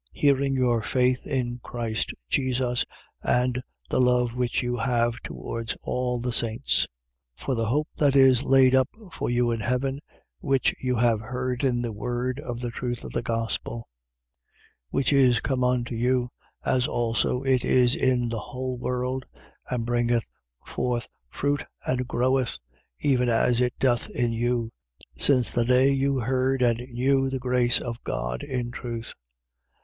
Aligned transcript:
1:4. 0.15 0.19
Hearing 0.19 0.55
your 0.55 0.81
faith 0.81 1.27
in 1.27 1.59
Christ 1.61 2.11
Jesus 2.27 2.85
and 3.21 3.61
the 3.87 3.99
love 4.01 4.33
which 4.33 4.63
you 4.63 4.77
have 4.77 5.19
towards 5.23 5.77
all 5.83 6.19
the 6.19 6.33
saints. 6.33 6.87
1:5. 7.37 7.43
For 7.45 7.53
the 7.53 7.67
hope 7.67 7.87
that 7.97 8.15
is 8.15 8.41
laid 8.41 8.73
up 8.73 8.89
for 9.11 9.29
you 9.29 9.51
in 9.51 9.59
heaven, 9.59 9.99
which 10.39 10.73
you 10.79 10.95
have 10.95 11.19
heard 11.21 11.63
in 11.63 11.83
the 11.83 11.91
word 11.91 12.39
of 12.39 12.61
the 12.61 12.71
truth 12.71 13.03
of 13.03 13.11
the 13.13 13.21
gospel, 13.21 13.87
1:6. 14.89 14.89
Which 14.89 15.13
is 15.13 15.39
come 15.39 15.63
unto 15.63 15.93
you, 15.93 16.31
as 16.65 16.87
also 16.87 17.43
it 17.43 17.63
is 17.63 17.95
in 17.95 18.27
the 18.29 18.39
whole 18.39 18.79
world 18.79 19.27
and 19.69 19.85
bringeth 19.85 20.27
forth 20.65 21.07
fruit 21.29 21.63
and 21.85 22.07
groweth, 22.07 22.57
even 23.01 23.29
as 23.29 23.61
it 23.61 23.77
doth 23.77 24.09
in 24.09 24.33
you, 24.33 24.71
since 25.15 25.51
the 25.51 25.63
day 25.63 25.91
you 25.91 26.15
heard 26.21 26.63
and 26.63 26.79
knew 26.91 27.29
the 27.29 27.37
grace 27.37 27.79
of 27.79 28.03
God 28.03 28.41
in 28.41 28.71
truth. 28.71 29.13